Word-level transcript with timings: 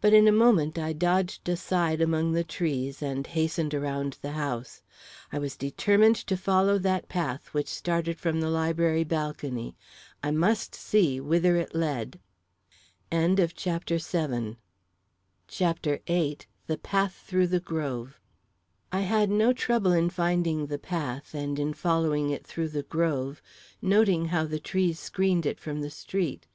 But 0.00 0.12
in 0.12 0.26
a 0.26 0.32
moment, 0.32 0.76
I 0.76 0.92
dodged 0.92 1.48
aside 1.48 2.00
among 2.00 2.32
the 2.32 2.42
trees 2.42 3.00
and 3.00 3.24
hastened 3.24 3.72
around 3.74 4.18
the 4.20 4.32
house. 4.32 4.82
I 5.32 5.38
was 5.38 5.56
determined 5.56 6.16
to 6.16 6.36
follow 6.36 6.78
that 6.80 7.08
path 7.08 7.54
which 7.54 7.68
started 7.68 8.18
from 8.18 8.40
the 8.40 8.50
library 8.50 9.04
balcony 9.04 9.76
I 10.20 10.32
must 10.32 10.74
see 10.74 11.20
whither 11.20 11.54
it 11.58 11.76
led. 11.76 12.18
CHAPTER 13.12 13.98
VIII 14.00 14.56
The 15.46 16.46
Path 16.82 17.14
through 17.24 17.46
the 17.46 17.60
Grove 17.60 18.18
I 18.90 19.00
had 19.02 19.30
no 19.30 19.52
trouble 19.52 19.92
in 19.92 20.10
finding 20.10 20.66
the 20.66 20.78
path 20.80 21.34
and 21.36 21.56
in 21.60 21.72
following 21.72 22.30
it 22.30 22.44
through 22.44 22.70
the 22.70 22.82
grove, 22.82 23.40
noting 23.80 24.24
how 24.24 24.44
the 24.44 24.58
trees 24.58 24.98
screened 24.98 25.46
it 25.46 25.60
from 25.60 25.82
the 25.82 25.90
street. 25.90 26.48